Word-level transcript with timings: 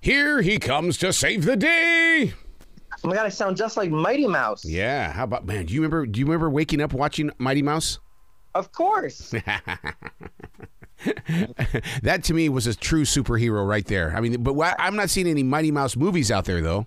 Here 0.00 0.40
he 0.40 0.58
comes 0.58 0.96
to 0.98 1.12
save 1.12 1.44
the 1.44 1.56
day. 1.56 2.32
Oh 3.04 3.08
my 3.08 3.14
god, 3.14 3.26
I 3.26 3.28
sound 3.28 3.58
just 3.58 3.76
like 3.76 3.90
Mighty 3.90 4.26
Mouse. 4.26 4.64
Yeah, 4.64 5.12
how 5.12 5.24
about 5.24 5.44
man? 5.44 5.66
Do 5.66 5.74
you 5.74 5.80
remember? 5.80 6.06
Do 6.06 6.18
you 6.18 6.26
remember 6.26 6.48
waking 6.48 6.80
up 6.80 6.94
watching 6.94 7.30
Mighty 7.38 7.62
Mouse? 7.62 7.98
Of 8.54 8.72
course. 8.72 9.30
that 12.02 12.24
to 12.24 12.34
me 12.34 12.48
was 12.48 12.66
a 12.66 12.74
true 12.74 13.04
superhero 13.04 13.66
right 13.66 13.86
there. 13.86 14.16
I 14.16 14.20
mean, 14.20 14.42
but 14.42 14.56
I'm 14.78 14.96
not 14.96 15.10
seeing 15.10 15.26
any 15.28 15.42
Mighty 15.42 15.70
Mouse 15.70 15.96
movies 15.96 16.30
out 16.30 16.46
there 16.46 16.62
though. 16.62 16.86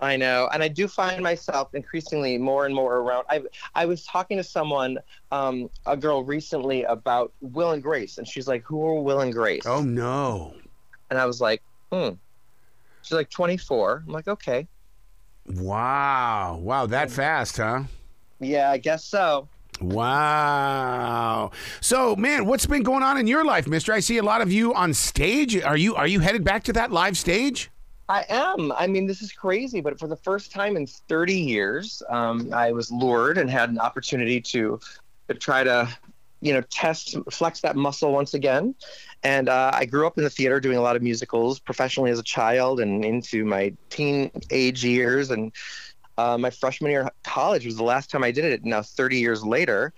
I 0.00 0.16
know, 0.16 0.48
and 0.52 0.62
I 0.62 0.68
do 0.68 0.86
find 0.86 1.22
myself 1.22 1.74
increasingly 1.74 2.38
more 2.38 2.66
and 2.66 2.74
more 2.74 2.96
around. 2.96 3.24
I 3.28 3.42
I 3.74 3.86
was 3.86 4.04
talking 4.04 4.36
to 4.36 4.44
someone, 4.44 4.98
um, 5.30 5.70
a 5.86 5.96
girl 5.96 6.24
recently 6.24 6.82
about 6.84 7.32
Will 7.40 7.70
and 7.70 7.82
Grace, 7.82 8.18
and 8.18 8.26
she's 8.26 8.48
like, 8.48 8.64
"Who 8.64 8.84
are 8.84 9.00
Will 9.00 9.20
and 9.20 9.32
Grace?" 9.32 9.66
Oh 9.66 9.82
no! 9.82 10.54
And 11.10 11.18
I 11.20 11.26
was 11.26 11.40
like, 11.40 11.62
"Hmm." 11.92 12.10
She's 13.08 13.16
like 13.16 13.30
24. 13.30 14.04
I'm 14.06 14.12
like, 14.12 14.28
"Okay." 14.28 14.68
Wow! 15.46 16.60
Wow! 16.62 16.84
That 16.84 17.10
fast, 17.10 17.56
huh? 17.56 17.84
Yeah, 18.38 18.70
I 18.70 18.76
guess 18.76 19.02
so. 19.02 19.48
Wow. 19.80 21.52
So, 21.80 22.14
man, 22.16 22.44
what's 22.44 22.66
been 22.66 22.82
going 22.82 23.02
on 23.02 23.16
in 23.16 23.26
your 23.26 23.46
life, 23.46 23.66
Mister? 23.66 23.94
I 23.94 24.00
see 24.00 24.18
a 24.18 24.22
lot 24.22 24.42
of 24.42 24.52
you 24.52 24.74
on 24.74 24.92
stage. 24.92 25.56
Are 25.56 25.76
you 25.76 25.94
are 25.94 26.06
you 26.06 26.20
headed 26.20 26.44
back 26.44 26.64
to 26.64 26.72
that 26.74 26.92
live 26.92 27.16
stage? 27.16 27.70
I 28.10 28.26
am. 28.28 28.72
I 28.72 28.86
mean, 28.86 29.06
this 29.06 29.22
is 29.22 29.32
crazy, 29.32 29.80
but 29.80 29.98
for 29.98 30.06
the 30.06 30.16
first 30.16 30.52
time 30.52 30.76
in 30.76 30.86
30 30.86 31.34
years, 31.34 32.02
um, 32.10 32.52
I 32.52 32.72
was 32.72 32.90
lured 32.90 33.38
and 33.38 33.50
had 33.50 33.70
an 33.70 33.78
opportunity 33.78 34.40
to, 34.40 34.80
to 35.28 35.34
try 35.34 35.62
to, 35.62 35.88
you 36.40 36.54
know, 36.54 36.62
test, 36.70 37.16
flex 37.30 37.60
that 37.60 37.76
muscle 37.76 38.12
once 38.12 38.32
again. 38.32 38.74
And 39.22 39.48
uh, 39.48 39.72
I 39.74 39.84
grew 39.84 40.06
up 40.06 40.16
in 40.16 40.24
the 40.24 40.30
theater 40.30 40.60
doing 40.60 40.78
a 40.78 40.80
lot 40.80 40.96
of 40.96 41.02
musicals 41.02 41.58
professionally 41.58 42.10
as 42.10 42.18
a 42.18 42.22
child 42.24 42.80
and 42.80 43.04
into 43.04 43.44
my 43.44 43.72
teenage 43.90 44.84
years. 44.84 45.30
And 45.30 45.52
uh, 46.16 46.38
my 46.38 46.50
freshman 46.50 46.90
year 46.90 47.02
of 47.02 47.10
college 47.24 47.66
was 47.66 47.76
the 47.76 47.84
last 47.84 48.10
time 48.10 48.22
I 48.22 48.30
did 48.30 48.44
it. 48.44 48.64
Now, 48.64 48.82
30 48.82 49.18
years 49.18 49.44
later, 49.44 49.92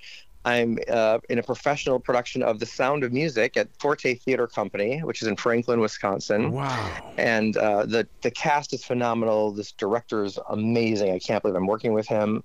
I'm 0.45 0.79
uh, 0.89 1.19
in 1.29 1.39
a 1.39 1.43
professional 1.43 2.01
production 2.01 2.43
of 2.43 2.61
The 2.61 2.67
Sound 2.67 3.05
of 3.05 3.13
Music 3.13 3.57
at 3.59 3.69
Forte 3.79 4.15
Theater 4.15 4.47
Company, 4.47 5.01
which 5.01 5.21
is 5.21 5.29
in 5.29 5.37
Franklin, 5.37 5.81
Wisconsin. 5.81 6.53
Wow. 6.53 6.97
And 7.19 7.57
uh, 7.57 7.85
the 7.85 8.09
the 8.23 8.31
cast 8.31 8.73
is 8.73 8.83
phenomenal. 8.85 9.53
This 9.53 9.73
director 9.73 10.25
is 10.25 10.39
amazing. 10.49 11.13
I 11.13 11.19
can't 11.19 11.43
believe 11.43 11.57
I'm 11.57 11.67
working 11.67 11.93
with 11.93 12.07
him, 12.09 12.43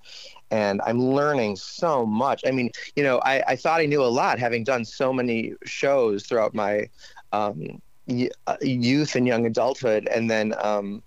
and 0.51 0.81
I'm 0.85 0.99
learning 0.99 1.55
so 1.55 2.05
much. 2.05 2.43
I 2.45 2.51
mean, 2.51 2.71
you 2.97 3.03
know, 3.03 3.19
I, 3.19 3.41
I 3.47 3.55
thought 3.55 3.79
I 3.79 3.85
knew 3.85 4.03
a 4.03 4.07
lot, 4.07 4.39
having 4.39 4.65
done 4.65 4.83
so 4.83 5.13
many 5.13 5.53
shows 5.63 6.25
throughout 6.25 6.53
my 6.53 6.89
um, 7.31 7.81
y- 8.07 8.29
uh, 8.47 8.57
youth 8.61 9.15
and 9.15 9.25
young 9.25 9.45
adulthood, 9.45 10.07
and 10.09 10.29
then. 10.29 10.53
Um, 10.61 11.01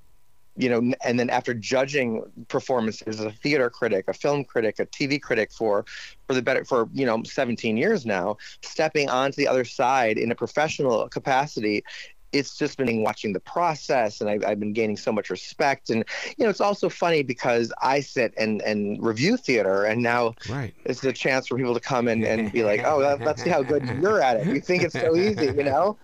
you 0.58 0.68
know, 0.68 0.92
and 1.04 1.18
then 1.18 1.30
after 1.30 1.54
judging 1.54 2.22
performances 2.48 3.20
as 3.20 3.20
a 3.20 3.30
theater 3.30 3.70
critic, 3.70 4.06
a 4.08 4.12
film 4.12 4.44
critic, 4.44 4.78
a 4.78 4.86
TV 4.86 5.20
critic 5.20 5.52
for 5.52 5.84
for 6.26 6.34
the 6.34 6.42
better 6.42 6.64
for 6.64 6.88
you 6.92 7.06
know 7.06 7.22
17 7.22 7.76
years 7.76 8.04
now, 8.04 8.36
stepping 8.62 9.08
onto 9.08 9.36
the 9.36 9.48
other 9.48 9.64
side 9.64 10.18
in 10.18 10.30
a 10.30 10.34
professional 10.34 11.08
capacity 11.08 11.84
it's 12.32 12.56
just 12.58 12.76
been 12.76 13.02
watching 13.02 13.32
the 13.32 13.40
process 13.40 14.20
and 14.20 14.28
I've, 14.28 14.44
I've, 14.44 14.60
been 14.60 14.72
gaining 14.72 14.96
so 14.96 15.10
much 15.12 15.30
respect. 15.30 15.90
And 15.90 16.04
you 16.36 16.44
know 16.44 16.50
it's 16.50 16.60
also 16.60 16.88
funny 16.88 17.22
because 17.22 17.72
i 17.80 18.00
sit 18.00 18.34
and 18.36 18.60
and 18.62 19.02
review 19.02 19.36
theater 19.36 19.84
and 19.84 20.02
now 20.02 20.34
right. 20.48 20.74
it's 20.84 21.02
a 21.04 21.12
chance 21.12 21.48
for 21.48 21.56
people 21.56 21.74
to 21.74 21.80
come 21.80 22.08
in 22.08 22.24
and 22.24 22.52
be 22.52 22.64
like 22.64 22.84
oh 22.84 23.18
let's 23.20 23.42
see 23.42 23.50
how 23.50 23.62
good 23.62 23.82
you're 24.02 24.20
at 24.20 24.36
it. 24.36 24.46
You 24.46 24.60
think 24.60 24.82
it's 24.82 24.94
so 24.94 25.16
easy 25.16 25.46
you 25.46 25.64
know 25.64 25.96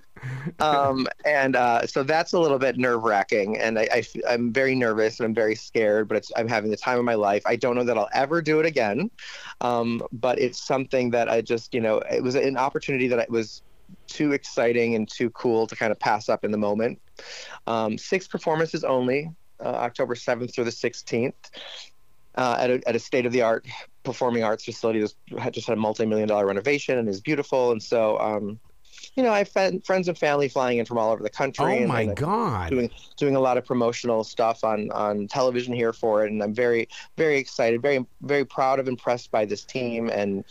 um, 0.61 1.07
and 1.25 1.57
uh, 1.57 1.87
so 1.87 2.03
that's 2.03 2.33
a 2.33 2.39
little 2.39 2.59
bit 2.59 2.77
nerve 2.77 3.03
wracking, 3.03 3.57
and 3.59 3.79
I, 3.79 4.05
I, 4.29 4.33
am 4.33 4.53
very 4.53 4.75
nervous 4.75 5.21
and 5.21 5.27
I'm 5.27 5.35
very 5.35 5.55
scared. 5.55 6.09
But 6.09 6.29
I'm 6.37 6.49
having 6.49 6.71
the 6.71 6.77
time 6.77 6.99
of 6.99 7.05
my 7.05 7.15
life. 7.15 7.43
I 7.47 7.57
don't 7.57 7.75
know 7.75 7.85
that 7.85 7.99
I'll 7.99 8.09
ever 8.15 8.41
do 8.41 8.61
it 8.61 8.67
again, 8.67 9.11
um, 9.61 10.03
but 10.13 10.39
it's 10.39 10.65
something 10.65 11.11
that 11.11 11.29
I 11.29 11.41
just, 11.41 11.75
you 11.75 11.81
know, 11.81 11.99
it 12.11 12.23
was 12.23 12.35
an 12.35 12.57
opportunity 12.57 13.09
that 13.09 13.31
was 13.31 13.63
too 14.07 14.33
exciting 14.33 14.95
and 14.95 15.09
too 15.09 15.31
cool 15.31 15.67
to 15.67 15.77
kind 15.77 15.93
of 15.93 15.99
pass 15.99 16.29
up 16.29 16.45
in 16.45 16.51
the 16.51 16.59
moment. 16.59 17.01
Um, 17.67 17.99
six 17.99 18.27
performances 18.27 18.85
only, 18.85 19.31
uh, 19.61 19.69
October 19.69 20.15
7th 20.15 20.55
through 20.55 20.65
the 20.65 20.71
16th. 20.71 21.33
Uh, 22.37 22.57
at, 22.59 22.69
a, 22.69 22.89
at 22.89 22.97
a 22.97 22.99
state 22.99 23.27
of 23.27 23.33
the 23.33 23.43
art 23.43 23.65
performing 24.03 24.43
arts 24.43 24.65
facility 24.65 25.01
that 25.31 25.53
just 25.53 25.69
had 25.69 25.79
a 25.79 25.81
multi 25.81 26.05
million 26.05 26.27
dollar 26.27 26.47
renovation 26.47 26.99
and 26.99 27.09
is 27.09 27.21
beautiful. 27.21 27.71
And 27.71 27.81
so, 27.81 28.19
um, 28.19 28.59
you 29.17 29.23
know, 29.23 29.31
I 29.31 29.39
have 29.39 29.85
friends 29.85 30.09
and 30.09 30.19
family 30.19 30.49
flying 30.49 30.79
in 30.79 30.87
from 30.87 30.99
all 30.99 31.13
over 31.13 31.23
the 31.23 31.31
country. 31.31 31.65
Oh 31.65 31.69
and, 31.69 31.89
my 31.89 32.07
God! 32.07 32.71
Doing 32.71 32.91
doing 33.17 33.37
a 33.37 33.41
lot 33.41 33.57
of 33.57 33.65
promotional 33.65 34.25
stuff 34.25 34.65
on 34.65 34.91
on 34.91 35.29
television 35.29 35.73
here 35.73 35.93
for 35.93 36.25
it, 36.25 36.33
and 36.33 36.43
I'm 36.43 36.55
very 36.55 36.89
very 37.17 37.39
excited, 37.39 37.81
very 37.81 38.05
very 38.23 38.45
proud 38.45 38.81
of, 38.81 38.89
impressed 38.89 39.31
by 39.31 39.45
this 39.45 39.65
team, 39.65 40.09
and 40.11 40.45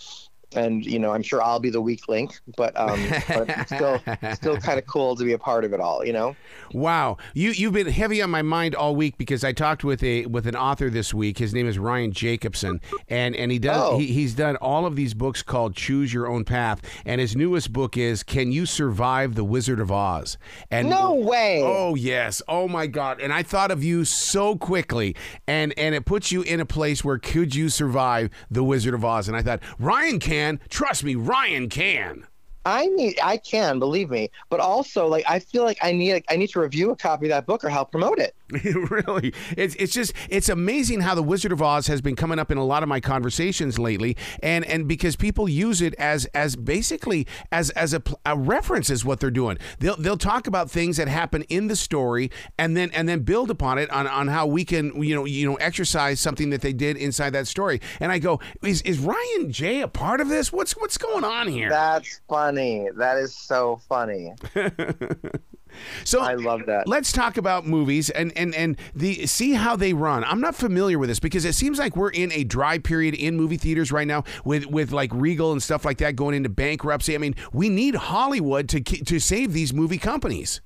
and 0.55 0.85
you 0.85 0.99
know 0.99 1.11
I'm 1.11 1.23
sure 1.23 1.41
I'll 1.41 1.59
be 1.59 1.69
the 1.69 1.81
weak 1.81 2.07
link, 2.07 2.39
but 2.57 2.77
um, 2.79 2.99
but 3.27 3.67
still 3.67 4.01
still 4.35 4.57
kind 4.61 4.79
of 4.79 4.85
cool 4.87 5.15
to 5.15 5.23
be 5.23 5.33
a 5.33 5.39
part 5.39 5.65
of 5.65 5.73
it 5.73 5.79
all, 5.79 6.05
you 6.05 6.13
know. 6.13 6.35
Wow, 6.73 7.17
you 7.33 7.51
you've 7.51 7.73
been 7.73 7.87
heavy 7.87 8.21
on 8.21 8.29
my 8.29 8.41
mind 8.41 8.75
all 8.75 8.95
week 8.95 9.17
because 9.17 9.43
I 9.43 9.53
talked 9.53 9.83
with 9.83 10.03
a 10.03 10.25
with 10.25 10.47
an 10.47 10.55
author 10.55 10.89
this 10.89 11.13
week. 11.13 11.37
His 11.37 11.53
name 11.53 11.67
is 11.67 11.77
Ryan 11.79 12.11
Jacobson, 12.11 12.81
and 13.07 13.35
and 13.35 13.51
he 13.51 13.59
does 13.59 13.73
Oh. 13.83 13.97
he, 13.97 14.07
he's 14.07 14.33
done 14.35 14.55
all 14.57 14.85
of 14.85 14.95
these 14.95 15.13
books 15.13 15.41
called 15.41 15.75
Choose 15.75 16.13
Your 16.13 16.27
Own 16.27 16.43
Path, 16.45 16.81
and 17.05 17.19
his 17.19 17.35
newest 17.35 17.73
book 17.73 17.97
is 17.97 18.23
Can 18.23 18.51
You 18.51 18.65
Survive 18.65 19.35
the 19.35 19.43
Wizard 19.43 19.79
of 19.79 19.91
Oz? 19.91 20.37
And 20.71 20.89
No 20.89 21.13
way. 21.15 21.61
Oh 21.63 21.95
yes. 21.95 22.41
Oh 22.47 22.67
my 22.67 22.87
God. 22.87 23.19
And 23.19 23.31
I 23.33 23.43
thought 23.43 23.71
of 23.71 23.83
you 23.83 24.05
so 24.05 24.55
quickly, 24.55 25.15
and 25.47 25.73
and 25.77 25.93
it 25.95 26.05
puts 26.05 26.31
you 26.31 26.41
in 26.43 26.59
a 26.59 26.65
place 26.65 27.03
where 27.03 27.17
could 27.17 27.55
you 27.55 27.69
survive 27.69 28.29
the 28.49 28.63
Wizard 28.63 28.93
of 28.93 29.03
Oz? 29.03 29.27
And 29.27 29.35
I 29.37 29.41
thought 29.41 29.59
Ryan 29.79 30.19
can. 30.19 30.42
Trust 30.69 31.03
me, 31.03 31.15
Ryan 31.15 31.69
can. 31.69 32.27
I 32.65 32.87
need 32.87 33.19
I 33.21 33.37
can 33.37 33.79
believe 33.79 34.09
me, 34.09 34.29
but 34.49 34.59
also 34.59 35.07
like 35.07 35.25
I 35.27 35.39
feel 35.39 35.63
like 35.63 35.77
I 35.81 35.91
need 35.91 36.23
I 36.29 36.37
need 36.37 36.49
to 36.51 36.61
review 36.61 36.91
a 36.91 36.95
copy 36.95 37.25
of 37.25 37.29
that 37.29 37.45
book 37.45 37.63
or 37.63 37.69
help 37.69 37.91
promote 37.91 38.19
it. 38.19 38.35
really, 38.89 39.33
it's 39.57 39.75
it's 39.75 39.93
just 39.93 40.13
it's 40.29 40.49
amazing 40.49 41.01
how 41.01 41.15
the 41.15 41.23
Wizard 41.23 41.51
of 41.51 41.61
Oz 41.61 41.87
has 41.87 42.01
been 42.01 42.15
coming 42.15 42.39
up 42.39 42.51
in 42.51 42.57
a 42.57 42.65
lot 42.65 42.83
of 42.83 42.89
my 42.89 42.99
conversations 42.99 43.79
lately, 43.79 44.15
and 44.41 44.65
and 44.65 44.87
because 44.87 45.15
people 45.15 45.49
use 45.49 45.81
it 45.81 45.93
as 45.95 46.25
as 46.27 46.55
basically 46.55 47.27
as 47.51 47.69
as 47.71 47.93
a, 47.93 48.01
a 48.25 48.37
reference 48.37 48.89
is 48.89 49.03
what 49.03 49.19
they're 49.19 49.31
doing. 49.31 49.57
They'll 49.79 49.97
they'll 49.97 50.17
talk 50.17 50.47
about 50.47 50.69
things 50.69 50.97
that 50.97 51.07
happen 51.07 51.43
in 51.43 51.67
the 51.67 51.75
story, 51.75 52.31
and 52.57 52.77
then 52.77 52.91
and 52.91 53.07
then 53.07 53.21
build 53.21 53.49
upon 53.49 53.77
it 53.77 53.89
on, 53.89 54.07
on 54.07 54.27
how 54.27 54.45
we 54.47 54.65
can 54.65 55.01
you 55.01 55.15
know 55.15 55.25
you 55.25 55.49
know 55.49 55.55
exercise 55.55 56.19
something 56.19 56.49
that 56.51 56.61
they 56.61 56.73
did 56.73 56.97
inside 56.97 57.31
that 57.31 57.47
story. 57.47 57.81
And 57.99 58.11
I 58.11 58.19
go, 58.19 58.39
is 58.61 58.81
is 58.83 58.99
Ryan 58.99 59.51
J 59.51 59.81
a 59.81 59.87
part 59.87 60.21
of 60.21 60.29
this? 60.29 60.51
What's 60.51 60.73
what's 60.73 60.97
going 60.97 61.23
on 61.23 61.47
here? 61.47 61.69
That's 61.69 62.21
funny. 62.29 62.89
That 62.95 63.17
is 63.17 63.35
so 63.35 63.81
funny. 63.87 64.33
So 66.03 66.21
I 66.21 66.35
love 66.35 66.65
that. 66.67 66.87
Let's 66.87 67.11
talk 67.11 67.37
about 67.37 67.65
movies 67.65 68.09
and 68.09 68.31
and 68.37 68.53
and 68.55 68.77
the 68.95 69.25
see 69.25 69.53
how 69.53 69.75
they 69.75 69.93
run. 69.93 70.23
I'm 70.23 70.41
not 70.41 70.55
familiar 70.55 70.99
with 70.99 71.09
this 71.09 71.19
because 71.19 71.45
it 71.45 71.53
seems 71.53 71.79
like 71.79 71.95
we're 71.95 72.11
in 72.11 72.31
a 72.31 72.43
dry 72.43 72.77
period 72.77 73.15
in 73.15 73.35
movie 73.35 73.57
theaters 73.57 73.91
right 73.91 74.07
now 74.07 74.23
with 74.45 74.65
with 74.65 74.91
like 74.91 75.11
Regal 75.13 75.51
and 75.51 75.61
stuff 75.61 75.85
like 75.85 75.97
that 75.99 76.15
going 76.15 76.35
into 76.35 76.49
bankruptcy. 76.49 77.15
I 77.15 77.17
mean, 77.17 77.35
we 77.51 77.69
need 77.69 77.95
Hollywood 77.95 78.69
to 78.69 78.81
to 78.81 79.19
save 79.19 79.53
these 79.53 79.73
movie 79.73 79.97
companies. 79.97 80.61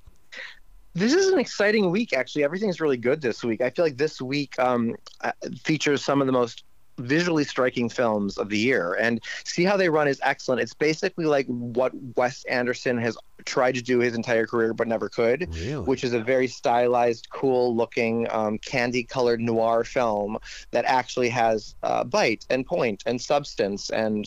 This 0.94 1.12
is 1.12 1.28
an 1.28 1.38
exciting 1.38 1.90
week, 1.90 2.12
actually. 2.12 2.42
Everything's 2.42 2.80
really 2.80 2.96
good 2.96 3.20
this 3.20 3.44
week. 3.44 3.60
I 3.60 3.70
feel 3.70 3.84
like 3.84 3.96
this 3.96 4.20
week 4.20 4.58
um, 4.58 4.96
uh, 5.20 5.30
features 5.62 6.04
some 6.04 6.20
of 6.20 6.26
the 6.26 6.32
most 6.32 6.64
visually 6.98 7.44
striking 7.44 7.88
films 7.88 8.36
of 8.38 8.48
the 8.48 8.58
year. 8.58 8.94
And 8.94 9.20
See 9.44 9.64
How 9.64 9.76
They 9.76 9.88
Run 9.88 10.08
is 10.08 10.20
excellent. 10.22 10.60
It's 10.60 10.74
basically 10.74 11.24
like 11.24 11.46
what 11.46 11.92
Wes 12.16 12.44
Anderson 12.44 12.98
has 12.98 13.16
tried 13.44 13.74
to 13.76 13.82
do 13.82 14.00
his 14.00 14.14
entire 14.14 14.46
career 14.46 14.74
but 14.74 14.88
never 14.88 15.08
could, 15.08 15.48
Really? 15.54 15.84
which 15.84 16.04
is 16.04 16.12
a 16.12 16.20
very 16.20 16.48
stylized, 16.48 17.28
cool 17.30 17.74
looking, 17.74 18.26
um, 18.30 18.58
candy 18.58 19.04
colored 19.04 19.40
noir 19.40 19.84
film 19.84 20.38
that 20.72 20.84
actually 20.84 21.28
has 21.30 21.74
uh, 21.82 22.04
bite 22.04 22.44
and 22.50 22.66
point 22.66 23.02
and 23.06 23.20
substance 23.20 23.90
and 23.90 24.26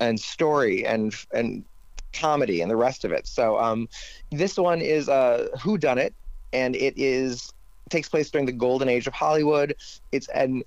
and 0.00 0.18
story 0.20 0.86
and 0.86 1.14
and 1.32 1.64
comedy 2.12 2.60
and 2.62 2.70
the 2.70 2.76
rest 2.76 3.04
of 3.04 3.12
it. 3.12 3.26
So 3.26 3.58
um, 3.58 3.88
this 4.30 4.56
one 4.56 4.80
is 4.80 5.08
uh, 5.08 5.48
Who 5.62 5.76
Done 5.78 5.98
It, 5.98 6.14
and 6.52 6.74
it 6.74 6.94
is 6.96 7.52
takes 7.90 8.08
place 8.08 8.30
during 8.30 8.46
the 8.46 8.52
golden 8.52 8.88
age 8.88 9.06
of 9.06 9.14
Hollywood. 9.14 9.74
It's 10.12 10.28
an 10.28 10.62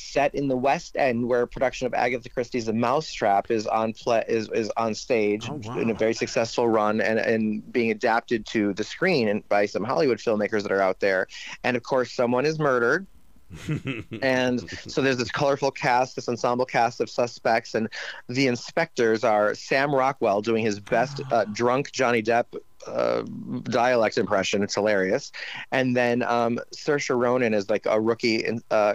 set 0.00 0.34
in 0.34 0.48
the 0.48 0.56
West 0.56 0.96
End, 0.96 1.28
where 1.28 1.42
a 1.42 1.46
production 1.48 1.86
of 1.86 1.94
Agatha 1.94 2.28
Christie's 2.28 2.66
*The 2.66 2.72
Mousetrap* 2.72 3.50
is 3.50 3.66
on 3.66 3.92
play 3.92 4.24
is 4.28 4.48
is 4.50 4.70
on 4.76 4.94
stage 4.94 5.48
Oh, 5.48 5.60
wow. 5.64 5.78
in 5.78 5.90
a 5.90 5.94
very 5.94 6.14
successful 6.14 6.68
run, 6.68 7.00
and 7.00 7.18
and 7.18 7.72
being 7.72 7.90
adapted 7.90 8.46
to 8.46 8.72
the 8.74 8.84
screen 8.84 9.28
and 9.28 9.48
by 9.48 9.66
some 9.66 9.84
Hollywood 9.84 10.18
filmmakers 10.18 10.62
that 10.62 10.72
are 10.72 10.82
out 10.82 11.00
there. 11.00 11.26
And 11.64 11.76
of 11.76 11.82
course, 11.82 12.12
someone 12.12 12.46
is 12.46 12.58
murdered, 12.58 13.06
and 14.22 14.60
so 14.86 15.02
there's 15.02 15.16
this 15.16 15.30
colorful 15.30 15.70
cast, 15.70 16.16
this 16.16 16.28
ensemble 16.28 16.66
cast 16.66 17.00
of 17.00 17.10
suspects, 17.10 17.74
and 17.74 17.88
the 18.28 18.46
inspectors 18.46 19.24
are 19.24 19.54
Sam 19.54 19.94
Rockwell 19.94 20.40
doing 20.42 20.64
his 20.64 20.80
best 20.80 21.20
uh, 21.32 21.44
drunk 21.52 21.90
Johnny 21.92 22.22
Depp 22.22 22.46
uh, 22.86 23.22
dialect 23.64 24.18
impression. 24.18 24.62
It's 24.62 24.74
hilarious. 24.74 25.32
And 25.72 25.96
then 25.96 26.22
um, 26.22 26.58
Saoirse 26.74 27.14
Ronan 27.18 27.52
is 27.54 27.68
like 27.68 27.86
a 27.86 28.00
rookie 28.00 28.46
uh, 28.70 28.94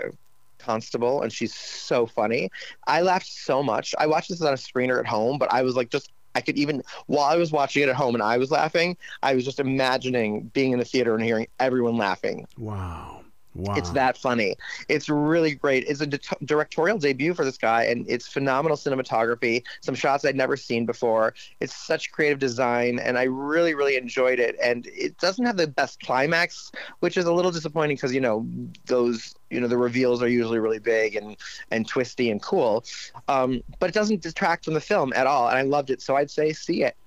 constable, 0.65 1.21
and 1.21 1.31
she's 1.31 1.53
so 1.53 2.05
funny. 2.05 2.49
I 2.87 3.01
laughed 3.01 3.27
so 3.27 3.61
much. 3.61 3.93
I 3.97 4.07
watched 4.07 4.29
this 4.29 4.41
on 4.41 4.53
a 4.53 4.57
screener 4.57 4.99
at 4.99 5.07
home, 5.07 5.37
but 5.37 5.51
I 5.51 5.61
was 5.61 5.75
like 5.75 5.89
just. 5.89 6.11
I 6.37 6.41
could 6.41 6.57
even, 6.57 6.83
while 7.07 7.23
I 7.23 7.37
was 7.37 7.53
watching 7.53 7.83
it 7.83 7.87
at 7.87 7.95
home 7.95 8.13
and 8.13 8.21
I 8.21 8.37
was 8.37 8.51
laughing, 8.51 8.97
I 9.23 9.35
was 9.35 9.45
just 9.45 9.57
imagining 9.57 10.51
being 10.53 10.73
in 10.73 10.79
the 10.79 10.83
theater 10.83 11.15
and 11.15 11.23
hearing 11.23 11.47
everyone 11.61 11.95
laughing. 11.95 12.45
Wow. 12.57 13.24
Wow. 13.55 13.75
It's 13.75 13.89
that 13.91 14.17
funny. 14.17 14.55
It's 14.89 15.07
really 15.07 15.55
great. 15.55 15.85
It's 15.87 16.01
a 16.01 16.07
di- 16.07 16.19
directorial 16.43 16.97
debut 16.97 17.33
for 17.33 17.45
this 17.45 17.57
guy, 17.57 17.85
and 17.85 18.05
it's 18.09 18.27
phenomenal 18.27 18.75
cinematography. 18.75 19.63
Some 19.79 19.95
shots 19.95 20.25
I'd 20.25 20.35
never 20.35 20.57
seen 20.57 20.85
before. 20.85 21.33
It's 21.61 21.73
such 21.73 22.11
creative 22.11 22.37
design, 22.37 22.99
and 22.99 23.17
I 23.17 23.23
really, 23.23 23.73
really 23.73 23.95
enjoyed 23.95 24.39
it. 24.39 24.57
And 24.61 24.87
it 24.87 25.17
doesn't 25.19 25.45
have 25.45 25.55
the 25.55 25.67
best 25.67 26.01
climax, 26.01 26.69
which 26.99 27.15
is 27.15 27.25
a 27.25 27.31
little 27.31 27.51
disappointing 27.51 27.95
because 27.95 28.13
you 28.13 28.19
know 28.19 28.45
those 28.87 29.35
you 29.49 29.61
know 29.61 29.67
the 29.67 29.77
reveals 29.77 30.21
are 30.21 30.27
usually 30.27 30.59
really 30.59 30.79
big 30.79 31.15
and 31.15 31.37
and 31.71 31.87
twisty 31.87 32.29
and 32.31 32.41
cool, 32.41 32.83
um, 33.29 33.63
but 33.79 33.89
it 33.89 33.93
doesn't 33.93 34.21
detract 34.21 34.65
from 34.65 34.73
the 34.73 34.81
film 34.81 35.13
at 35.13 35.27
all. 35.27 35.47
And 35.47 35.57
I 35.57 35.61
loved 35.61 35.91
it, 35.91 36.01
so 36.01 36.17
I'd 36.17 36.29
say 36.29 36.51
see 36.51 36.83
it. 36.83 36.97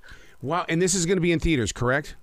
Wow. 0.41 0.65
And 0.69 0.81
this 0.81 0.95
is 0.95 1.05
going 1.05 1.17
to 1.17 1.23
be 1.23 1.33
in 1.33 1.41
theaters, 1.41 1.73
correct? 1.73 2.17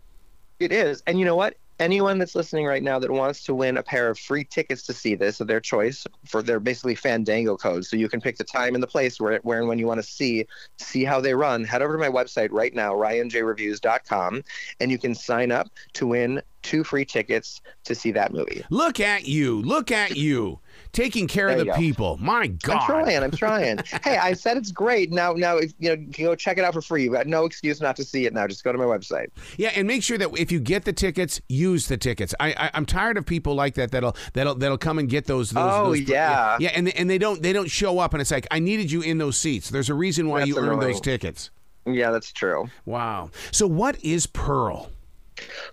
It 0.59 0.71
is, 0.71 1.03
and 1.05 1.19
you 1.19 1.25
know 1.25 1.35
what? 1.35 1.57
Anyone 1.79 2.17
that's 2.17 2.35
listening 2.35 2.65
right 2.65 2.83
now 2.83 2.99
that 2.99 3.11
wants 3.11 3.43
to 3.43 3.55
win 3.55 3.77
a 3.77 3.83
pair 3.83 4.09
of 4.09 4.17
free 4.17 4.43
tickets 4.43 4.83
to 4.83 4.93
see 4.93 5.15
this 5.15 5.39
of 5.39 5.47
their 5.47 5.59
choice 5.59 6.05
for 6.25 6.41
their 6.41 6.59
basically 6.59 6.95
Fandango 6.95 7.57
codes, 7.57 7.89
so 7.89 7.97
you 7.97 8.09
can 8.09 8.21
pick 8.21 8.37
the 8.37 8.43
time 8.43 8.75
and 8.75 8.83
the 8.83 8.87
place 8.87 9.19
where, 9.19 9.39
where 9.43 9.59
and 9.59 9.67
when 9.67 9.79
you 9.79 9.87
want 9.87 9.99
to 9.99 10.07
see 10.07 10.45
see 10.77 11.03
how 11.03 11.19
they 11.19 11.33
run. 11.33 11.63
Head 11.63 11.81
over 11.81 11.93
to 11.93 11.99
my 11.99 12.09
website 12.09 12.49
right 12.51 12.73
now, 12.73 12.93
ryanjreviews.com, 12.93 14.43
and 14.79 14.91
you 14.91 14.97
can 14.97 15.15
sign 15.15 15.51
up 15.51 15.69
to 15.93 16.07
win 16.07 16.41
two 16.65 16.83
free 16.83 17.05
tickets 17.05 17.61
to 17.85 17.95
see 17.95 18.11
that 18.11 18.33
movie. 18.33 18.63
Look 18.69 18.99
at 18.99 19.27
you! 19.27 19.61
Look 19.61 19.91
at 19.91 20.17
you! 20.17 20.59
taking 20.91 21.27
care 21.27 21.47
There 21.47 21.59
of 21.59 21.65
the 21.65 21.71
go. 21.71 21.77
people. 21.77 22.17
My 22.21 22.47
God. 22.47 22.77
I'm 22.77 22.85
trying. 22.85 23.23
I'm 23.23 23.31
trying. 23.31 23.79
hey, 24.03 24.17
I 24.17 24.31
said 24.33 24.55
it's 24.57 24.71
great. 24.71 25.11
Now, 25.11 25.33
now, 25.33 25.57
if, 25.57 25.73
you 25.77 25.89
know, 25.95 26.05
go 26.17 26.35
check 26.35 26.57
it 26.57 26.63
out 26.63 26.73
for 26.73 26.81
free. 26.81 27.03
You've 27.03 27.13
got 27.13 27.27
no 27.27 27.43
excuse 27.45 27.81
not 27.81 27.95
to 27.97 28.03
see 28.05 28.25
it 28.25 28.33
now. 28.33 28.47
Just 28.47 28.63
go 28.63 28.71
to 28.71 28.77
my 28.77 28.85
website. 28.85 29.27
Yeah, 29.57 29.71
and 29.75 29.87
make 29.87 30.03
sure 30.03 30.17
that 30.17 30.29
if 30.37 30.51
you 30.53 30.59
get 30.61 30.85
the 30.85 30.93
tickets, 30.93 31.41
use 31.49 31.87
the 31.87 31.97
tickets. 31.97 32.33
I, 32.39 32.51
I 32.57 32.71
I'm 32.73 32.85
tired 32.85 33.17
of 33.17 33.25
people 33.25 33.55
like 33.55 33.75
that 33.75 33.91
that'll 33.91 34.15
that'll 34.33 34.55
that'll 34.55 34.77
come 34.77 34.97
and 34.99 35.09
get 35.09 35.25
those. 35.25 35.51
those 35.51 35.63
Oh, 35.73 35.87
those- 35.87 36.01
yeah. 36.01 36.57
yeah, 36.59 36.69
and 36.73 36.87
they, 36.87 36.93
and 36.93 37.09
they 37.09 37.17
don't 37.17 37.41
they 37.41 37.51
don't 37.53 37.69
show 37.69 37.99
up, 37.99 38.13
and 38.13 38.21
it's 38.21 38.31
like 38.31 38.47
I 38.51 38.59
needed 38.59 38.89
you 38.91 39.01
in 39.01 39.17
those 39.17 39.35
seats. 39.37 39.69
There's 39.69 39.89
a 39.89 39.93
reason 39.95 40.29
why 40.29 40.39
That's 40.39 40.49
you 40.49 40.57
earned 40.57 40.81
those 40.81 41.01
tickets. 41.01 41.51
Yeah, 41.85 42.11
that's 42.11 42.31
true. 42.31 42.69
Wow. 42.85 43.31
So 43.51 43.67
what 43.67 44.03
is 44.03 44.27
Pearl? 44.27 44.89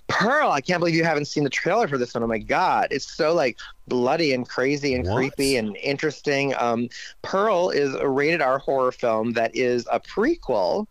Pearl, 0.09 0.51
I 0.51 0.61
can't 0.61 0.81
believe 0.81 0.95
you 0.95 1.05
haven't 1.05 1.27
seen 1.27 1.45
the 1.45 1.51
trailer 1.51 1.89
for 1.89 1.99
this 1.99 2.15
one. 2.15 2.23
Oh 2.23 2.27
my 2.27 2.39
god, 2.39 2.89
it's 2.91 3.11
so 3.11 3.33
like 3.35 3.59
bloody 3.89 4.33
and 4.33 4.49
crazy 4.49 4.95
and 4.95 5.07
What? 5.07 5.17
creepy 5.17 5.57
and 5.57 5.77
interesting. 5.77 6.55
Um, 6.59 6.89
Pearl 7.23 7.71
is 7.71 7.95
a 7.95 8.09
rated 8.09 8.43
R 8.43 8.59
horror 8.59 8.93
film 8.93 9.33
that 9.33 9.55
is 9.55 9.87
a 9.91 10.01
prequel 10.01 10.87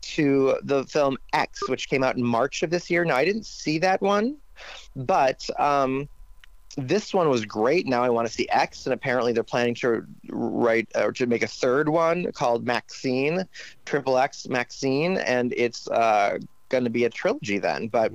to 0.00 0.58
the 0.62 0.84
film 0.84 1.18
X, 1.32 1.68
which 1.68 1.88
came 1.88 2.02
out 2.02 2.16
in 2.16 2.24
March 2.24 2.62
of 2.62 2.70
this 2.70 2.90
year. 2.90 3.04
Now 3.04 3.16
I 3.16 3.24
didn't 3.24 3.46
see 3.46 3.78
that 3.78 4.00
one, 4.00 4.36
but 4.96 5.48
um, 5.58 6.08
this 6.76 7.12
one 7.12 7.28
was 7.28 7.44
great. 7.44 7.86
Now 7.86 8.02
I 8.02 8.08
want 8.08 8.26
to 8.26 8.32
see 8.32 8.48
X, 8.50 8.86
and 8.86 8.94
apparently 8.94 9.32
they're 9.32 9.42
planning 9.42 9.74
to 9.76 10.04
write 10.28 10.88
or 10.94 11.12
to 11.12 11.26
make 11.26 11.42
a 11.42 11.48
third 11.48 11.88
one 11.88 12.30
called 12.32 12.64
Maxine, 12.64 13.44
Triple 13.84 14.16
X 14.18 14.48
Maxine, 14.48 15.18
and 15.18 15.52
it's 15.56 15.88
uh, 15.88 16.38
going 16.68 16.84
to 16.84 16.90
be 16.90 17.04
a 17.04 17.10
trilogy 17.10 17.58
then. 17.58 17.88
But 17.88 18.12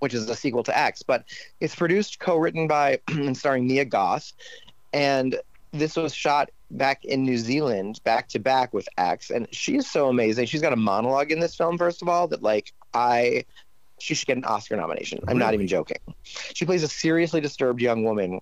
which 0.00 0.14
is 0.14 0.28
a 0.28 0.34
sequel 0.34 0.62
to 0.64 0.76
X, 0.76 1.02
but 1.02 1.24
it's 1.60 1.74
produced, 1.74 2.20
co-written 2.20 2.66
by 2.66 3.00
and 3.08 3.36
starring 3.36 3.66
Mia 3.66 3.84
Goth, 3.84 4.32
and 4.92 5.38
this 5.72 5.96
was 5.96 6.14
shot 6.14 6.50
back 6.70 7.04
in 7.04 7.22
New 7.22 7.38
Zealand, 7.38 8.00
back 8.04 8.28
to 8.28 8.38
back 8.38 8.72
with 8.72 8.88
X, 8.98 9.30
and 9.30 9.46
she's 9.52 9.90
so 9.90 10.08
amazing. 10.08 10.46
She's 10.46 10.62
got 10.62 10.72
a 10.72 10.76
monologue 10.76 11.30
in 11.30 11.40
this 11.40 11.54
film, 11.54 11.78
first 11.78 12.02
of 12.02 12.08
all, 12.08 12.28
that 12.28 12.42
like 12.42 12.72
I, 12.94 13.44
she 13.98 14.14
should 14.14 14.26
get 14.26 14.36
an 14.36 14.44
Oscar 14.44 14.76
nomination. 14.76 15.20
I'm 15.28 15.38
not 15.38 15.54
even 15.54 15.66
joking. 15.66 15.98
She 16.22 16.64
plays 16.64 16.82
a 16.82 16.88
seriously 16.88 17.40
disturbed 17.40 17.80
young 17.80 18.04
woman 18.04 18.40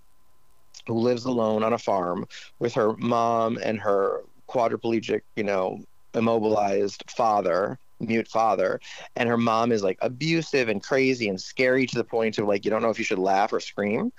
who 0.86 0.94
lives 0.94 1.24
alone 1.24 1.62
on 1.62 1.72
a 1.72 1.78
farm 1.78 2.26
with 2.58 2.72
her 2.74 2.96
mom 2.96 3.58
and 3.62 3.78
her 3.80 4.22
quadriplegic, 4.48 5.22
you 5.36 5.44
know, 5.44 5.80
immobilized 6.14 7.04
father, 7.10 7.78
mute 8.00 8.28
father, 8.28 8.80
and 9.16 9.28
her 9.28 9.36
mom 9.36 9.72
is 9.72 9.82
like 9.82 9.98
abusive 10.00 10.68
and 10.68 10.82
crazy 10.82 11.28
and 11.28 11.40
scary 11.40 11.86
to 11.86 11.96
the 11.96 12.04
point 12.04 12.38
of 12.38 12.46
like 12.46 12.64
you 12.64 12.70
don't 12.70 12.82
know 12.82 12.90
if 12.90 12.98
you 12.98 13.04
should 13.04 13.18
laugh 13.18 13.52
or 13.52 13.60
scream. 13.60 14.12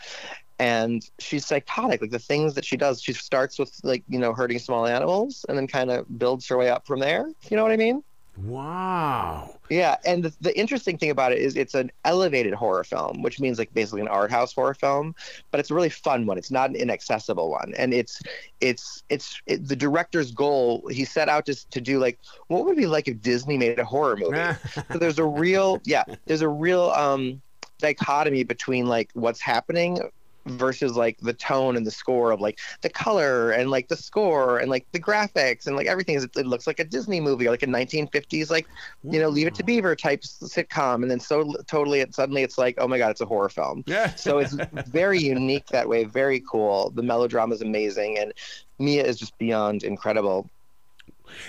And 0.62 1.02
she's 1.20 1.46
psychotic. 1.46 2.02
Like 2.02 2.12
the 2.12 2.20
things 2.20 2.54
that 2.56 2.66
she 2.66 2.76
does, 2.76 3.02
she 3.02 3.14
starts 3.14 3.58
with 3.58 3.74
like 3.84 4.04
you 4.10 4.20
know 4.20 4.34
hurting 4.34 4.60
small 4.60 4.86
animals, 4.86 5.46
and 5.48 5.58
then 5.58 5.68
kind 5.68 5.90
of 5.90 6.06
builds 6.20 6.48
her 6.48 6.58
way 6.58 6.70
up 6.70 6.86
from 6.86 7.00
there. 7.00 7.28
You 7.50 7.58
know 7.58 7.64
what 7.64 7.72
I 7.72 7.78
mean? 7.78 8.04
Wow. 8.44 9.56
Yeah, 9.70 9.98
and 10.06 10.24
the, 10.24 10.34
the 10.40 10.58
interesting 10.58 10.98
thing 10.98 11.10
about 11.10 11.32
it 11.32 11.40
is 11.40 11.56
it's 11.56 11.74
an 11.74 11.92
elevated 12.06 12.54
horror 12.54 12.84
film, 12.84 13.22
which 13.22 13.40
means 13.40 13.60
like 13.60 13.74
basically 13.74 14.02
an 14.02 14.08
art 14.08 14.32
house 14.32 14.54
horror 14.54 14.74
film, 14.74 15.14
but 15.52 15.60
it's 15.60 15.72
a 15.72 15.74
really 15.74 15.90
fun 15.90 16.26
one. 16.26 16.38
It's 16.38 16.52
not 16.52 16.70
an 16.70 16.76
inaccessible 16.76 17.50
one, 17.50 17.74
and 17.78 17.94
it's 17.94 18.22
it's 18.62 19.04
it's 19.10 19.42
it, 19.46 19.68
the 19.68 19.76
director's 19.76 20.32
goal. 20.32 20.88
He 20.90 21.06
set 21.06 21.28
out 21.28 21.46
to 21.48 21.70
to 21.70 21.82
do 21.82 22.00
like 22.00 22.18
what 22.48 22.66
would 22.66 22.78
it 22.78 22.82
be 22.82 22.88
like 22.88 23.08
if 23.08 23.20
Disney 23.22 23.58
made 23.58 23.78
a 23.78 23.86
horror 23.86 24.16
movie. 24.16 24.58
so 24.92 24.98
there's 24.98 25.20
a 25.20 25.26
real 25.26 25.82
yeah, 25.84 26.06
there's 26.26 26.42
a 26.42 26.50
real 26.50 26.92
um 26.92 27.42
dichotomy 27.80 28.44
between 28.44 28.88
like 28.88 29.10
what's 29.14 29.42
happening 29.42 30.00
versus 30.50 30.96
like 30.96 31.18
the 31.20 31.34
tone 31.34 31.76
and 31.76 31.86
the 31.86 31.92
score 31.92 32.32
of 32.32 32.42
like 32.42 32.60
the 32.82 32.90
color 32.90 33.52
and 33.52 33.70
like 33.70 33.88
the 33.88 33.96
score 33.96 34.60
and 34.60 34.70
like 34.70 34.86
the 34.92 35.00
graphics 35.00 35.68
and 35.68 35.76
like 35.76 35.88
everything 35.88 36.16
is 36.16 36.24
it 36.24 36.46
looks 36.46 36.68
like 36.68 36.80
a 36.80 36.84
Disney 36.84 37.20
movie 37.20 37.48
or 37.48 37.52
like 37.52 37.64
a 37.64 37.68
1950s 37.68 38.50
like 38.50 38.68
you 39.04 39.20
know 39.20 39.30
Leave 39.30 39.48
It 39.48 39.56
to 39.56 39.64
mm. 39.64 39.68
Beaver 39.68 39.96
type 39.96 40.22
sitcom. 40.22 41.02
And 41.02 41.12
then 41.12 41.20
so 41.20 41.56
totally 41.68 42.00
it 42.02 42.14
suddenly 42.14 42.44
it's 42.44 42.58
like 42.58 42.76
oh 42.80 42.88
my 42.88 42.98
god 42.98 43.12
it's 43.12 43.22
a 43.22 43.26
horror 43.26 43.50
film. 43.50 43.84
Yeah. 43.88 44.14
so 44.16 44.40
it's 44.40 44.54
very 44.88 45.20
unique 45.20 45.68
that 45.68 45.88
way 45.88 46.04
very 46.04 46.42
cool. 46.42 46.92
The 46.92 47.04
melodrama 47.04 47.54
is 47.54 47.62
amazing 47.62 48.18
and 48.20 48.34
Mia 48.80 49.06
is 49.06 49.18
just 49.18 49.38
beyond 49.38 49.84
incredible. 49.84 50.50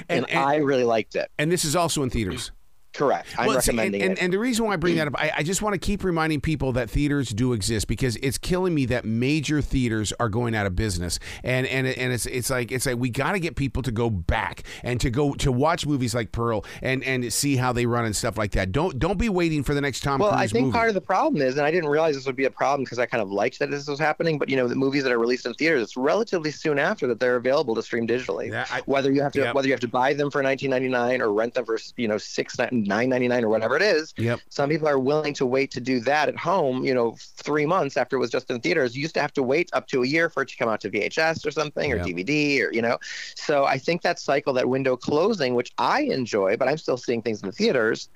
And, 0.09 0.25
And, 0.25 0.31
and, 0.31 0.41
I 0.41 0.57
really 0.57 0.85
liked 0.85 1.17
it. 1.17 1.31
and 1.39 1.51
this 1.51 1.65
is 1.65 1.75
also 1.75 2.03
in 2.03 2.11
theaters. 2.11 2.53
Correct 2.93 3.29
I'm 3.39 3.47
Well, 3.47 3.57
and, 3.57 3.67
recommending 3.67 4.03
and, 4.03 4.13
it 4.13 4.19
and 4.23 4.33
the 4.33 4.39
reason 4.39 4.67
why 4.67 4.73
I 4.73 4.77
bring 4.77 4.97
that 4.97 5.07
up, 5.09 5.15
I, 5.17 5.33
I 5.39 5.43
just 5.43 5.63
want 5.63 5.75
to 5.75 5.79
keep 5.79 6.03
reminding 6.05 6.41
people 6.41 6.73
that 6.73 6.91
theaters 6.91 7.29
do 7.31 7.53
exist 7.53 7.87
because 7.87 8.17
it's 8.17 8.39
killing 8.39 8.75
me 8.75 8.87
that 8.87 9.05
major 9.05 9.63
theaters 9.63 10.13
are 10.19 10.29
going 10.29 10.55
out 10.55 10.67
of 10.67 10.75
business, 10.77 11.19
and 11.45 11.67
and 11.67 11.87
and 11.87 12.13
it's 12.13 12.27
it's 12.27 12.51
like 12.51 12.73
it's 12.73 12.87
like 12.87 12.97
we 12.99 13.11
got 13.11 13.33
to 13.33 13.41
get 13.41 13.57
people 13.57 13.83
to 13.83 13.93
go 13.93 14.11
back 14.11 14.65
and 14.83 15.01
to 15.01 15.11
go 15.11 15.35
to 15.35 15.53
watch 15.53 15.87
movies 15.87 16.15
like 16.15 16.33
Pearl 16.33 16.65
and 16.83 17.03
and 17.05 17.33
see 17.33 17.57
how 17.57 17.73
they 17.73 17.87
run 17.87 18.05
and 18.05 18.15
stuff 18.17 18.37
like 18.37 18.53
that. 18.53 18.73
Don't 18.73 18.99
don't 18.99 19.19
be 19.19 19.29
waiting 19.29 19.63
for 19.63 19.75
the 19.75 19.81
next 19.81 20.01
Tom 20.01 20.21
Well, 20.21 20.31
Cruise 20.31 20.41
I 20.43 20.47
think 20.49 20.67
movie. 20.67 20.77
part 20.77 20.89
of 20.89 20.95
the 20.95 21.01
problem 21.01 21.43
is, 21.43 21.57
and 21.57 21.65
I 21.67 21.71
didn't 21.71 21.89
realize 21.91 22.15
this 22.17 22.27
would 22.27 22.37
be 22.37 22.45
a 22.47 22.51
problem 22.51 22.85
because 22.85 22.99
I 22.99 23.07
kind 23.07 23.23
of 23.23 23.31
liked 23.31 23.59
that 23.61 23.71
this 23.71 23.87
was 23.87 23.99
happening. 23.99 24.39
But 24.39 24.49
you 24.49 24.57
know, 24.57 24.67
the 24.69 24.75
movies 24.75 25.05
that 25.05 25.13
are 25.13 25.19
released 25.19 25.47
in 25.47 25.55
theaters, 25.55 25.83
it's 25.83 25.97
relatively 25.97 26.51
soon 26.51 26.79
after 26.79 27.07
that 27.07 27.21
they're 27.21 27.37
available 27.37 27.75
to 27.77 27.83
stream 27.83 28.07
digitally. 28.07 28.51
Yeah, 28.51 28.67
I- 28.71 28.81
whether 28.87 29.13
you 29.13 29.23
have 29.23 29.33
to 29.33 29.41
Yep. 29.41 29.55
whether 29.55 29.69
you 29.69 29.73
have 29.75 29.81
to 29.81 29.89
buy 29.89 30.13
them 30.13 30.31
for 30.31 30.43
19.99 30.43 31.21
or 31.21 31.33
rent 31.33 31.55
them 31.55 31.65
for 31.65 31.79
you 31.97 32.09
know 32.09 32.19
six 32.19 32.57
nine 32.85 33.09
ninety 33.09 33.29
nine 33.29 33.45
or 33.45 33.49
whatever 33.49 33.77
it 33.77 33.83
is. 33.83 34.15
Yep. 34.17 34.41
Some 34.49 34.69
people 34.71 34.89
are 34.89 34.99
willing 34.99 35.35
to 35.35 35.47
wait 35.47 35.71
to 35.73 35.81
do 35.81 36.01
that 36.01 36.29
at 36.29 36.37
home. 36.37 36.85
You 36.85 36.95
know, 36.95 37.17
three 37.37 37.67
months 37.67 37.97
after 37.97 38.17
it 38.17 38.21
was 38.21 38.31
just 38.31 38.51
in 38.51 38.61
theaters. 38.61 38.95
You 38.97 39.03
used 39.03 39.15
to 39.15 39.21
have 39.21 39.33
to 39.35 39.43
wait 39.43 39.71
up 39.73 39.87
to 39.89 40.03
a 40.03 40.07
year 40.07 40.29
for 40.31 40.43
it 40.43 40.49
to 40.51 40.57
come 40.57 40.69
out 40.69 40.81
to 40.83 40.91
VHS 40.91 41.47
or 41.47 41.51
something 41.51 41.93
or 41.93 41.97
Yep. 41.97 42.07
DVD 42.07 42.67
or 42.67 42.73
you 42.73 42.83
know. 42.83 42.99
So 43.35 43.65
I 43.65 43.79
think 43.79 44.03
that 44.03 44.19
cycle, 44.19 44.53
that 44.55 44.69
window 44.69 44.97
closing, 44.97 45.55
which 45.55 45.73
I 45.79 46.03
enjoy, 46.03 46.57
but 46.57 46.69
I'm 46.69 46.79
still 46.79 46.97
seeing 46.97 47.23
things 47.23 47.43
in 47.43 47.47
the 47.47 47.53
theaters 47.53 48.09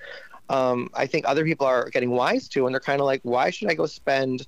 um, 0.49 0.89
I 0.93 1.07
think 1.07 1.25
other 1.27 1.43
people 1.43 1.65
are 1.65 1.89
getting 1.89 2.11
wise 2.11 2.47
to, 2.49 2.65
and 2.65 2.73
they're 2.73 2.79
kind 2.79 3.01
of 3.01 3.05
like, 3.05 3.21
why 3.23 3.49
should 3.49 3.69
I 3.69 3.73
go 3.73 3.85
spend, 3.85 4.45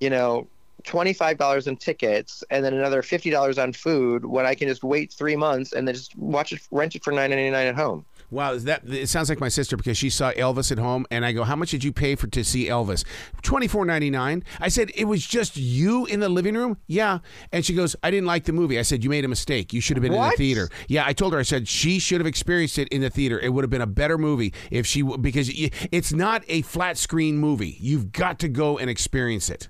you 0.00 0.10
know, 0.10 0.48
twenty-five 0.84 1.38
dollars 1.38 1.66
in 1.66 1.76
tickets 1.76 2.44
and 2.50 2.64
then 2.64 2.74
another 2.74 3.02
fifty 3.02 3.30
dollars 3.30 3.58
on 3.58 3.72
food 3.72 4.24
when 4.24 4.46
I 4.46 4.54
can 4.54 4.68
just 4.68 4.84
wait 4.84 5.12
three 5.12 5.36
months 5.36 5.72
and 5.72 5.86
then 5.86 5.94
just 5.94 6.16
watch 6.16 6.52
it, 6.52 6.60
rent 6.70 6.94
it 6.94 7.04
for 7.04 7.12
nine 7.12 7.30
ninety-nine 7.30 7.66
at 7.66 7.74
home. 7.74 8.04
Wow, 8.30 8.52
is 8.52 8.64
that 8.64 8.82
it 8.88 9.08
sounds 9.08 9.28
like 9.28 9.40
my 9.40 9.48
sister 9.48 9.76
because 9.76 9.96
she 9.96 10.10
saw 10.10 10.32
Elvis 10.32 10.72
at 10.72 10.78
home, 10.78 11.06
and 11.10 11.24
I 11.24 11.32
go, 11.32 11.44
"How 11.44 11.56
much 11.56 11.70
did 11.70 11.84
you 11.84 11.92
pay 11.92 12.16
for 12.16 12.26
to 12.28 12.44
see 12.44 12.66
Elvis?" 12.66 13.04
Twenty 13.42 13.68
four 13.68 13.84
ninety 13.84 14.10
nine. 14.10 14.42
I 14.60 14.68
said, 14.68 14.90
"It 14.94 15.04
was 15.04 15.24
just 15.24 15.56
you 15.56 16.06
in 16.06 16.20
the 16.20 16.28
living 16.28 16.54
room." 16.54 16.78
Yeah, 16.86 17.18
and 17.52 17.64
she 17.64 17.74
goes, 17.74 17.94
"I 18.02 18.10
didn't 18.10 18.26
like 18.26 18.44
the 18.44 18.52
movie." 18.52 18.78
I 18.78 18.82
said, 18.82 19.04
"You 19.04 19.10
made 19.10 19.24
a 19.24 19.28
mistake. 19.28 19.72
You 19.72 19.80
should 19.80 19.96
have 19.96 20.02
been 20.02 20.12
in 20.12 20.22
the 20.22 20.36
theater." 20.36 20.68
Yeah, 20.88 21.04
I 21.06 21.12
told 21.12 21.32
her. 21.32 21.38
I 21.38 21.42
said 21.42 21.68
she 21.68 21.98
should 21.98 22.20
have 22.20 22.26
experienced 22.26 22.78
it 22.78 22.88
in 22.88 23.00
the 23.00 23.10
theater. 23.10 23.38
It 23.38 23.50
would 23.50 23.62
have 23.62 23.70
been 23.70 23.80
a 23.80 23.86
better 23.86 24.18
movie 24.18 24.52
if 24.70 24.86
she 24.86 25.02
because 25.02 25.50
it's 25.92 26.12
not 26.12 26.42
a 26.48 26.62
flat 26.62 26.98
screen 26.98 27.38
movie. 27.38 27.76
You've 27.80 28.12
got 28.12 28.38
to 28.40 28.48
go 28.48 28.78
and 28.78 28.90
experience 28.90 29.50
it. 29.50 29.68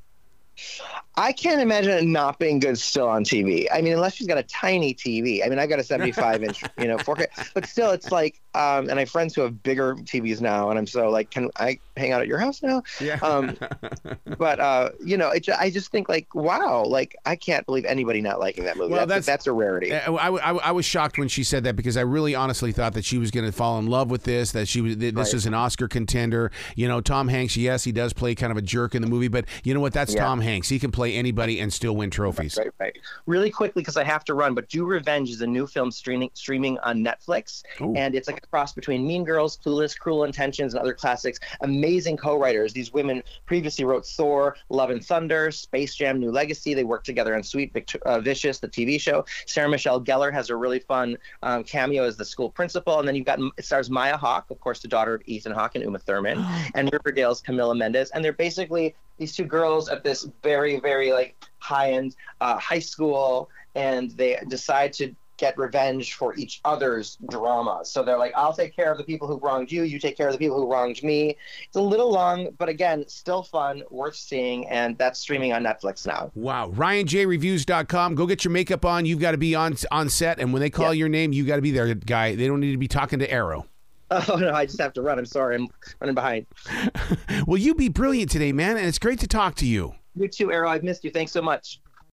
I 1.18 1.32
can't 1.32 1.60
imagine 1.60 1.92
it 1.92 2.04
not 2.04 2.38
being 2.38 2.58
good 2.58 2.78
still 2.78 3.08
on 3.08 3.24
TV. 3.24 3.66
I 3.72 3.80
mean, 3.80 3.94
unless 3.94 4.14
she's 4.14 4.26
got 4.26 4.36
a 4.38 4.42
tiny 4.42 4.92
TV. 4.94 5.44
I 5.44 5.48
mean, 5.48 5.58
I've 5.58 5.68
got 5.70 5.78
a 5.78 5.84
75 5.84 6.42
inch, 6.42 6.62
you 6.78 6.86
know, 6.88 6.96
4K, 6.98 7.26
but 7.54 7.66
still, 7.66 7.90
it's 7.92 8.10
like, 8.12 8.40
um, 8.54 8.88
and 8.88 8.92
I 8.92 9.00
have 9.00 9.10
friends 9.10 9.34
who 9.34 9.42
have 9.42 9.62
bigger 9.62 9.94
TVs 9.96 10.40
now, 10.40 10.70
and 10.70 10.78
I'm 10.78 10.86
so 10.86 11.08
like, 11.10 11.30
can 11.30 11.50
I 11.56 11.78
hang 11.96 12.12
out 12.12 12.20
at 12.22 12.26
your 12.26 12.38
house 12.38 12.62
now? 12.62 12.82
Yeah. 13.00 13.18
Um, 13.22 13.56
but 14.38 14.60
uh, 14.60 14.90
you 15.04 15.16
know, 15.16 15.30
it, 15.30 15.48
I 15.48 15.70
just 15.70 15.90
think 15.90 16.08
like, 16.08 16.34
wow, 16.34 16.84
like 16.84 17.16
I 17.24 17.36
can't 17.36 17.64
believe 17.66 17.84
anybody 17.84 18.20
not 18.20 18.38
liking 18.40 18.64
that 18.64 18.76
movie. 18.76 18.92
Well, 18.92 19.00
that's, 19.06 19.26
that's- 19.26 19.26
that's 19.26 19.46
a 19.46 19.52
rarity. 19.52 19.94
I, 19.94 20.06
I, 20.12 20.52
I- 20.52 20.68
I 20.68 20.72
was 20.72 20.84
shocked 20.84 21.18
when 21.18 21.28
she 21.28 21.44
said 21.44 21.64
that 21.64 21.76
because 21.76 21.96
I 21.96 22.00
really 22.02 22.34
honestly 22.34 22.72
thought 22.72 22.94
that 22.94 23.04
she 23.04 23.18
was 23.18 23.30
going 23.30 23.46
to 23.46 23.52
fall 23.52 23.78
in 23.78 23.86
love 23.86 24.10
with 24.10 24.24
this, 24.24 24.52
that 24.52 24.68
she 24.68 24.80
was 24.80 24.96
that 24.98 25.14
this 25.14 25.28
Right. 25.28 25.34
was 25.34 25.46
an 25.46 25.54
Oscar 25.54 25.86
contender. 25.88 26.50
You 26.74 26.88
know, 26.88 27.00
Tom 27.00 27.28
Hanks, 27.28 27.56
yes, 27.56 27.84
he 27.84 27.92
does 27.92 28.12
play 28.12 28.34
kind 28.34 28.50
of 28.50 28.56
a 28.56 28.62
jerk 28.62 28.94
in 28.94 29.02
the 29.02 29.08
movie, 29.08 29.28
but 29.28 29.44
you 29.64 29.72
know 29.74 29.80
what? 29.80 29.92
That's 29.92 30.14
Yeah. 30.14 30.24
Tom 30.24 30.40
Hanks. 30.40 30.68
He 30.68 30.78
can 30.78 30.90
play 30.90 31.05
anybody 31.14 31.60
and 31.60 31.72
still 31.72 31.96
win 31.96 32.10
trophies. 32.10 32.56
Right, 32.56 32.70
right. 32.78 32.98
Really 33.26 33.50
quickly, 33.50 33.82
because 33.82 33.96
I 33.96 34.04
have 34.04 34.24
to 34.24 34.34
run, 34.34 34.54
but 34.54 34.68
Do 34.68 34.84
Revenge 34.84 35.30
is 35.30 35.40
a 35.40 35.46
new 35.46 35.66
film 35.66 35.90
streaming 35.90 36.30
streaming 36.34 36.78
on 36.80 37.04
Netflix, 37.04 37.62
Ooh. 37.80 37.94
and 37.94 38.14
it's 38.14 38.28
like 38.28 38.38
a 38.38 38.46
cross 38.46 38.72
between 38.72 39.06
Mean 39.06 39.24
Girls, 39.24 39.58
Clueless, 39.58 39.98
Cruel 39.98 40.24
Intentions, 40.24 40.74
and 40.74 40.80
other 40.80 40.94
classics. 40.94 41.38
Amazing 41.60 42.16
co-writers. 42.16 42.72
These 42.72 42.92
women 42.92 43.22
previously 43.46 43.84
wrote 43.84 44.06
Thor, 44.06 44.56
Love 44.68 44.90
and 44.90 45.04
Thunder, 45.04 45.50
Space 45.50 45.94
Jam: 45.94 46.18
New 46.18 46.30
Legacy. 46.30 46.74
They 46.74 46.84
worked 46.84 47.06
together 47.06 47.34
on 47.34 47.42
Sweet 47.42 47.72
Victor- 47.72 48.00
uh, 48.06 48.20
Vicious, 48.20 48.58
the 48.58 48.68
TV 48.68 49.00
show. 49.00 49.24
Sarah 49.46 49.68
Michelle 49.68 50.00
Gellar 50.00 50.32
has 50.32 50.50
a 50.50 50.56
really 50.56 50.80
fun 50.80 51.16
um, 51.42 51.64
cameo 51.64 52.04
as 52.04 52.16
the 52.16 52.24
school 52.24 52.50
principal, 52.50 52.98
and 52.98 53.06
then 53.06 53.14
you've 53.14 53.26
got 53.26 53.38
it 53.56 53.64
stars 53.64 53.90
Maya 53.90 54.16
Hawke, 54.16 54.50
of 54.50 54.60
course, 54.60 54.80
the 54.80 54.88
daughter 54.88 55.14
of 55.14 55.22
Ethan 55.26 55.52
Hawke 55.52 55.74
and 55.74 55.84
Uma 55.84 55.98
Thurman, 55.98 56.44
and 56.74 56.92
Riverdale's 56.92 57.42
Camila 57.42 57.76
Mendes, 57.76 58.10
and 58.10 58.24
they're 58.24 58.32
basically 58.32 58.94
these 59.18 59.34
two 59.34 59.44
girls 59.44 59.88
at 59.88 60.04
this 60.04 60.28
very, 60.42 60.78
very 60.80 61.12
like 61.12 61.36
high-end 61.58 62.16
uh, 62.40 62.58
high 62.58 62.78
school, 62.78 63.50
and 63.74 64.10
they 64.12 64.38
decide 64.48 64.92
to 64.94 65.14
get 65.36 65.56
revenge 65.58 66.14
for 66.14 66.34
each 66.36 66.60
other's 66.64 67.18
drama. 67.30 67.80
So 67.84 68.02
they're 68.02 68.18
like, 68.18 68.32
I'll 68.34 68.52
take 68.52 68.74
care 68.74 68.90
of 68.90 68.98
the 68.98 69.04
people 69.04 69.28
who 69.28 69.38
wronged 69.38 69.70
you, 69.70 69.82
you 69.82 69.98
take 69.98 70.16
care 70.16 70.28
of 70.28 70.32
the 70.32 70.38
people 70.38 70.56
who 70.56 70.70
wronged 70.70 71.02
me. 71.02 71.36
It's 71.66 71.76
a 71.76 71.80
little 71.80 72.10
long, 72.10 72.48
but 72.58 72.68
again, 72.68 73.04
still 73.08 73.42
fun, 73.42 73.82
worth 73.90 74.16
seeing, 74.16 74.66
and 74.68 74.96
that's 74.98 75.18
streaming 75.18 75.52
on 75.52 75.62
Netflix 75.62 76.06
now. 76.06 76.30
Wow. 76.34 76.70
RyanJReviews.com. 76.74 78.14
Go 78.14 78.26
get 78.26 78.44
your 78.44 78.52
makeup 78.52 78.84
on. 78.84 79.06
You've 79.06 79.20
got 79.20 79.32
to 79.32 79.38
be 79.38 79.54
on 79.54 79.76
on 79.90 80.08
set, 80.08 80.38
and 80.38 80.52
when 80.52 80.60
they 80.60 80.70
call 80.70 80.94
your 80.94 81.08
name, 81.08 81.32
you 81.32 81.44
got 81.44 81.56
to 81.56 81.62
be 81.62 81.70
there, 81.70 81.92
guy. 81.94 82.34
They 82.34 82.46
don't 82.46 82.60
need 82.60 82.72
to 82.72 82.78
be 82.78 82.88
talking 82.88 83.18
to 83.18 83.30
Arroe. 83.30 83.66
Oh 84.28 84.36
no, 84.36 84.52
I 84.52 84.66
just 84.66 84.80
have 84.80 84.92
to 84.94 85.02
run. 85.02 85.18
I'm 85.18 85.26
sorry, 85.26 85.56
I'm 85.56 85.68
running 86.00 86.14
behind. 86.14 86.46
Well, 87.46 87.58
you 87.58 87.74
be 87.74 87.88
brilliant 87.88 88.30
today, 88.30 88.52
man, 88.52 88.76
and 88.76 88.86
it's 88.86 88.98
great 88.98 89.20
to 89.20 89.28
talk 89.28 89.54
to 89.56 89.66
you. 89.66 89.94
You 90.16 90.26
too, 90.26 90.50
Arroe. 90.50 90.68
I've 90.68 90.82
missed 90.82 91.04
you. 91.04 91.10
Thanks 91.10 91.30
so 91.30 91.40
much. 91.40 91.80